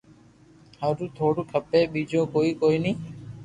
ھارو 0.79 1.05
ٿوڙو 1.15 1.43
کپي 1.51 1.81
ٻيجو 1.93 2.21
ڪوئي 2.33 2.51
ڪوئي 2.61 2.77
ني 2.83 2.91